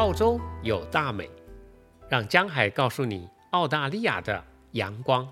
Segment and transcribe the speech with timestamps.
[0.00, 1.28] 澳洲有大美，
[2.08, 5.28] 让江海告诉你澳大利亚的阳光。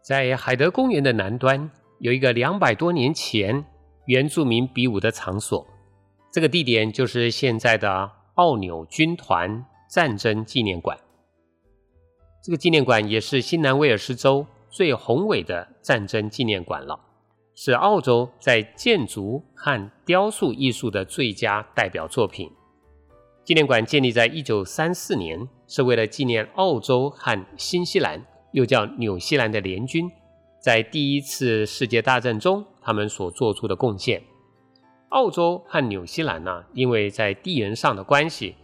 [0.00, 3.62] 在海德公园的南端，有一个两百多年前
[4.06, 5.66] 原住民比武的场所，
[6.32, 10.98] 这个地点就是现在的澳纽军团战争纪念馆。
[12.42, 16.98] 这个纪念馆也是新南威尔士州最宏伟的战争纪念馆了，
[17.54, 22.50] 是澳洲在建筑和雕塑艺术的最佳代表作品。
[23.44, 30.08] 纪念馆建立在一九三四年，是为了纪念澳洲和新西兰，又叫纽西兰的联军，
[30.60, 34.22] 在第一次世界大战中他们所做出的贡献。
[35.08, 38.54] 澳洲和纽西兰呢，因为在地缘上的关系，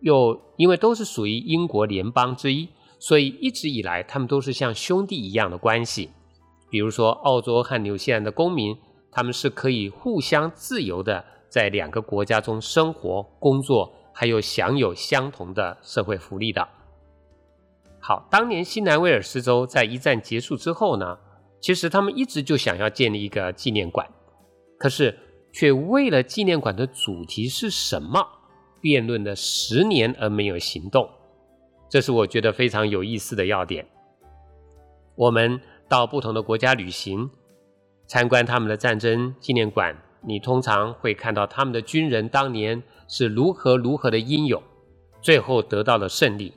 [0.00, 2.68] 又因为都是属于英国联邦之一。
[2.98, 6.10] 所以一直以来，他们都是像兄弟一样的关系。
[6.70, 8.74] 比如说，澳洲和纽西兰的公民，
[9.12, 16.66] 他们是可以互相自由的在两个国家中生活、工作，还有享有相同的社会福利的。
[18.00, 21.18] 好，当年新南威尔士州在一战结束之后呢，
[21.60, 24.08] 其实他们一直就想要建立一个纪念馆，
[24.78, 25.14] 可是
[25.52, 28.26] 却为了纪念馆的主题是什么，
[28.80, 31.06] 辩论了十年而没有行动。
[31.90, 33.86] 这是我觉得非常有意思的要点。
[35.14, 37.28] 我们到不同的国家旅行，
[38.06, 39.94] 参观他们的战争纪念馆，
[40.26, 44.62] 你通常会看到他们的军人当年是如何如何的英勇，
[45.22, 46.52] 最后得到了胜利。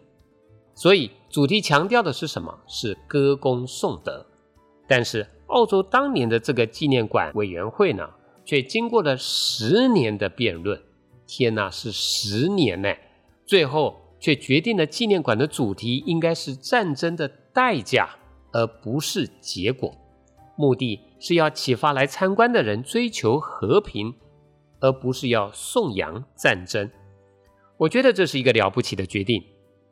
[0.73, 2.59] 所以主题强调的是什么？
[2.67, 4.25] 是歌功颂德。
[4.87, 8.09] 但是澳洲当年的这个纪念馆委员会呢，
[8.43, 10.81] 却经过了十年的辩论。
[11.27, 12.93] 天哪，是十年呢！
[13.45, 14.01] 最后。
[14.21, 18.17] 却决定了纪念馆的主题应该是战争的代价，
[18.51, 19.95] 而不是结果。
[20.57, 24.15] 目的是要启发来参观的人追求和平，
[24.79, 26.89] 而不是要颂扬战争。
[27.77, 29.43] 我觉得这是一个了不起的决定，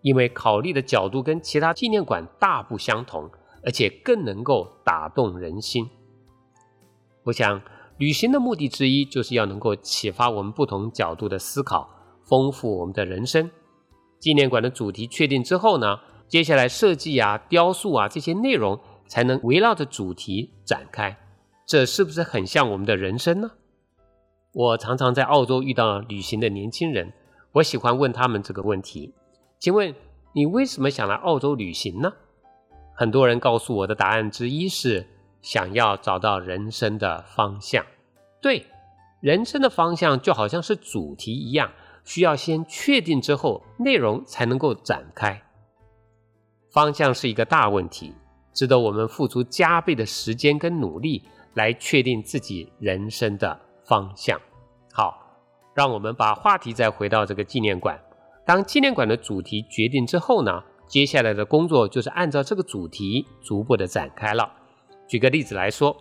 [0.02, 3.30] 因为考虑的角度跟其他纪念馆大不相同，
[3.64, 5.90] 而且更能够打动人心。
[7.24, 7.62] 我想，
[7.98, 11.90] 旅行的目的之一就是要能够启发我们不同角度的思考，
[12.26, 13.50] 丰富我们的人生。
[14.20, 21.18] 纪念馆的主题确定之后呢，接下来设计啊、雕塑啊这些内容才能围绕着主题展开。
[21.66, 23.52] 这是不是很像我们的人生呢？
[24.54, 27.12] 我常常在澳洲遇到旅行的年轻人，
[27.52, 29.14] 我喜欢问他们这个问题：
[29.60, 29.94] 请问
[30.34, 32.14] 你为什么想来澳洲旅行呢？
[32.96, 35.06] 很多人告诉我的答案之一是
[35.42, 37.86] 想要找到人生的方向。
[38.42, 38.66] 对，
[39.20, 41.72] 人生的方向就好像是主题一样。
[42.04, 45.44] 需要先确定之后，内容才能够展开。
[46.72, 48.14] 方向是一个大问题，
[48.58, 51.22] 值得我们付出加倍的时间跟努力
[51.54, 54.36] 来确定自己人生的方向。
[54.92, 55.16] 好，
[55.76, 57.96] 让我们把话题再回到这个纪念馆。
[58.44, 64.52] 当纪念馆的主题决定之后呢，接下来的工作就是按照这个主题逐步的展开了。
[65.08, 65.96] 举个例子来说，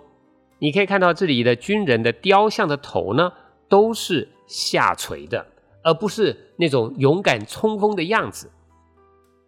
[0.58, 3.30] 你可以看到这里的军人的雕像的头呢，
[3.68, 5.46] 都是下垂的。
[5.82, 8.50] 而不是那种勇敢冲锋的样子，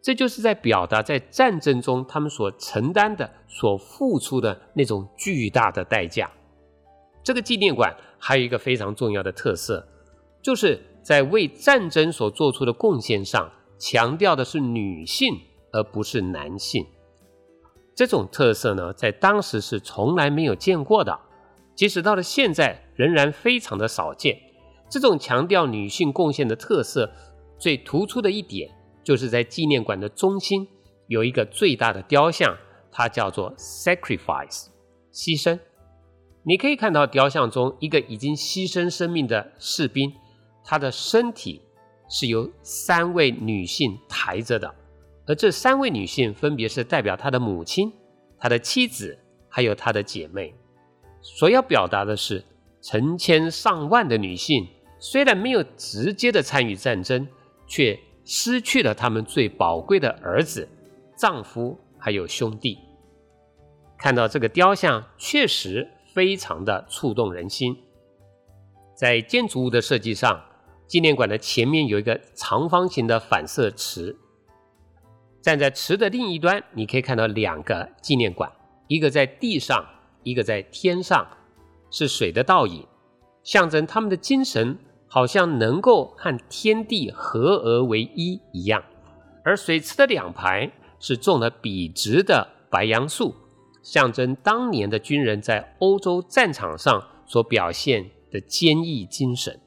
[0.00, 6.30] 这就是在表达在战争中他们所承担的、所付出的那种巨大的代价。
[7.22, 9.86] 这个纪念馆还有一个非常重要的特色，
[10.40, 15.34] 就是在为战争所做出的贡献上，强调的是女性
[15.72, 16.86] 而不是男性。
[17.94, 21.18] 这种特色呢，在当时是从来没有见过的，
[21.74, 24.38] 即使到了现在，仍然非常的少见。
[24.88, 27.10] 这种强调女性贡献的特色，
[27.58, 28.70] 最突出的一点，
[29.08, 30.68] 就是在纪念馆的中心
[31.06, 32.54] 有一个最大的雕像，
[32.92, 34.66] 它叫做 Sacrifice，
[35.10, 35.58] 牺牲。
[36.42, 40.12] 你可以看到雕像中一个已经牺牲生命的士兵，
[40.62, 41.62] 他的身体
[42.10, 44.74] 是由三位女性抬着的，
[45.26, 47.90] 而这三位女性分别是代表他的母亲、
[48.38, 50.54] 他的妻子，还有他的姐妹。
[51.22, 52.44] 所要表达的是，
[52.82, 54.68] 成千上万的女性。
[54.98, 57.26] 虽然没有直接的参与战争，
[57.66, 57.98] 却
[58.30, 60.68] 失去了他们最宝贵的儿子、
[61.16, 62.78] 丈夫还有兄弟。
[63.96, 67.74] 看到这个雕像，确实非常的触动人心。
[68.94, 70.44] 在建筑物的设计上，
[70.86, 74.14] 纪念馆的前面有一个长方形的反射池，
[75.40, 78.52] 站在池的另一端，你可以看到两个纪念馆，
[78.88, 79.82] 一个在地上，
[80.22, 81.26] 一个在天上，
[81.90, 82.86] 是水的倒影，
[83.42, 84.78] 象征他们的精神。
[85.08, 88.82] 好像能够和天地合而为一一样，
[89.42, 90.70] 而水池的两排
[91.00, 93.34] 是种了笔直的白杨树，
[93.82, 99.58] 象征当年的军人在欧洲战场上所表现的坚毅精神。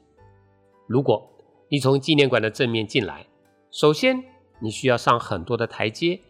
[0.86, 1.28] 如果
[1.68, 3.26] 你从纪念馆的正面进来，
[3.70, 4.22] 首先
[4.60, 6.20] 你需要上很多的台阶，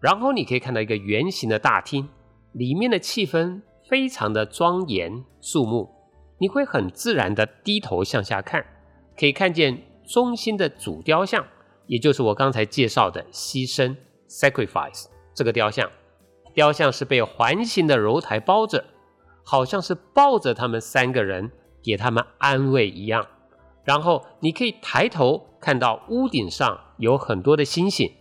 [0.00, 2.08] 然后你可以看到一个圆形的大厅，
[2.52, 5.93] 里面的气氛非常的庄严肃穆，
[6.44, 8.62] 你会很自然的低头向下看，
[9.18, 11.42] 可以看见中心的主雕像，
[11.86, 13.96] 也就是我刚才介绍的牺牲
[14.28, 15.90] （sacrifice） 这个雕像。
[16.52, 18.84] 雕像是被环形的柔台包着，
[19.42, 21.50] 好像是抱着他们三个人，
[21.82, 23.26] 给他们安慰一样。
[23.82, 28.12] 然后你可以抬头看到屋顶上有很多的星星，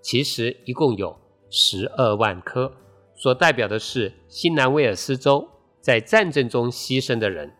[0.00, 1.14] 其实一共有
[1.50, 2.72] 十二万颗，
[3.14, 5.46] 所代表的是新南威尔斯州
[5.82, 7.52] 在战争中牺牲的人。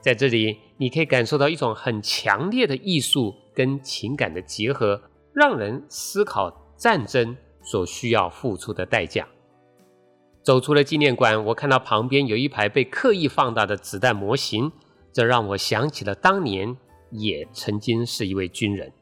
[0.00, 5.02] 在这里，你可以感受到一种很强烈的艺术跟情感的结合，
[5.32, 9.26] 让人思考战争所需要付出的代价。
[10.42, 14.70] 走出了纪念馆，我看到旁边有一排被刻意放大的子弹模型。
[15.12, 16.76] 这让我想起了当年
[17.10, 18.92] 也曾经是一位军人。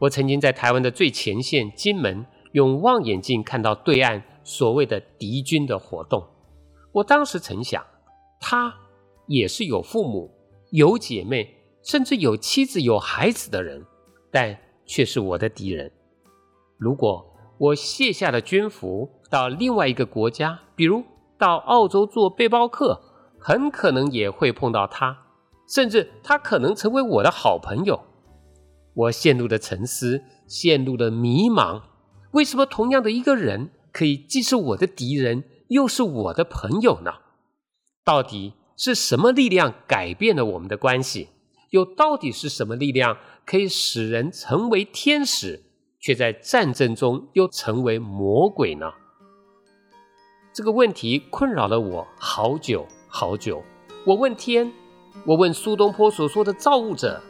[0.00, 6.26] 我曾经在台湾的最前线金门，用望远镜看到对岸所谓的敌军的活动。
[6.92, 7.84] 我当时曾想，
[8.40, 8.74] 他
[9.26, 10.30] 也是有父母、
[10.70, 13.84] 有姐妹，甚至有妻子、有孩子的人，
[14.30, 15.90] 但却是我的敌人。
[16.78, 21.02] 如果我卸下了军服，到另外一个国家，比如
[21.38, 23.00] 到澳洲做背包客，
[23.38, 25.24] 很可能也会碰到他。
[25.68, 28.00] 甚至他可能成为我的好朋友。
[28.94, 31.82] 我陷入了沉思，陷入了迷茫。
[32.32, 37.14] 为什么同样的一个人，可以既是我的敌人，又是我的朋友呢？
[38.04, 41.30] 到底是什么力量改变了我们的关系？
[41.70, 45.64] 又到底是什么力量可以使人成为天使，
[45.98, 48.92] 却在战争中又成为魔鬼呢？
[50.52, 53.62] 这个问题困扰了我好久好久。
[54.04, 54.72] 我问天。
[55.24, 57.20] 我问苏东坡所说的造物者：“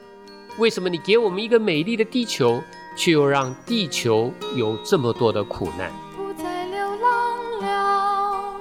[0.59, 2.61] 为什么你给我们一个美丽的地球，
[2.97, 8.55] 却又让地球有这么多的苦难？”不再流浪了，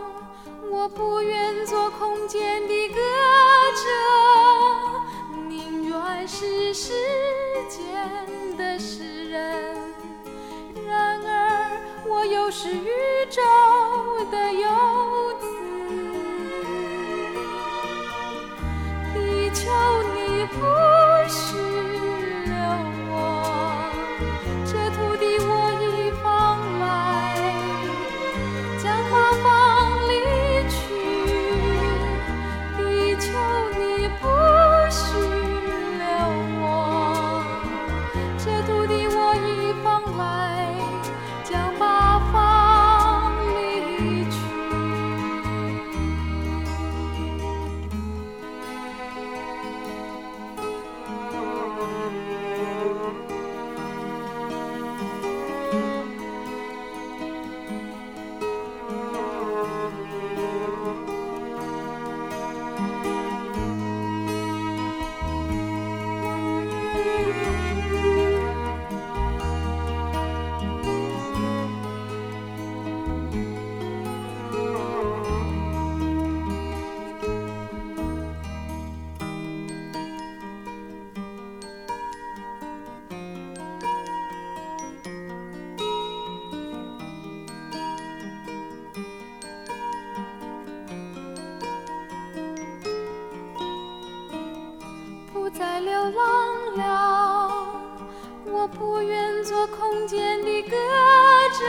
[0.71, 1.44] 我不愿
[1.75, 2.95] 做空间的歌
[3.75, 3.83] 者，
[5.49, 6.93] 宁愿是时
[7.67, 9.75] 间的诗人。
[10.87, 11.77] 然而，
[12.07, 12.87] 我又是宇
[13.29, 13.41] 宙
[14.31, 14.69] 的游
[15.41, 15.45] 子。
[19.13, 19.69] 地球
[20.13, 20.55] 你不
[21.27, 21.64] 是
[98.77, 100.75] 不愿做空间的歌
[101.57, 101.65] 者，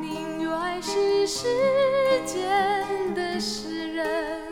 [0.00, 1.46] 宁愿是时
[2.26, 4.42] 间的诗人。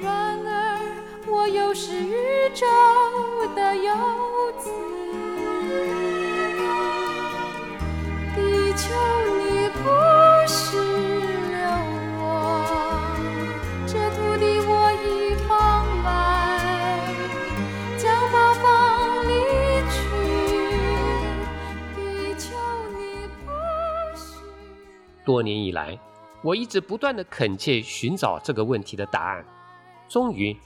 [0.00, 0.78] 然而，
[1.26, 2.66] 我又是宇宙
[3.54, 3.92] 的游
[4.58, 4.70] 子。
[25.24, 25.98] 多年以来，
[26.42, 29.44] 我一直不断的恳切寻找这个问题的答案。
[30.08, 30.56] 终于，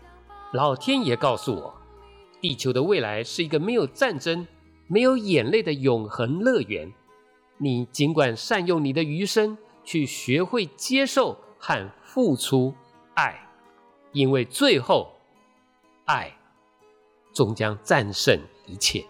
[0.53, 1.75] 老天爷告诉我，
[2.41, 4.47] 地球的未来是一个没有战争、
[4.87, 6.93] 没有眼泪的永恒乐园。
[7.59, 12.75] 你尽管善用你的余生，去学会接受和付出
[13.15, 13.49] 爱，
[14.13, 15.13] 因为最后，
[16.05, 16.33] 爱
[17.33, 19.05] 终将战胜一切。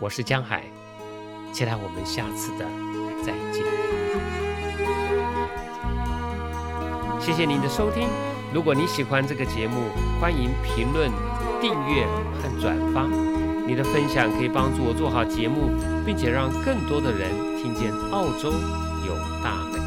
[0.00, 0.64] 我是江海，
[1.52, 2.64] 期待我们下次的
[3.24, 3.64] 再见。
[7.20, 8.08] 谢谢您的收听，
[8.52, 9.90] 如果你喜欢这个节目，
[10.20, 11.10] 欢迎评论、
[11.60, 13.06] 订阅和转发。
[13.66, 15.70] 你的分享可以帮助我做好节目，
[16.04, 18.50] 并且让更多的人听见澳洲
[19.06, 19.14] 有
[19.44, 19.79] 大美。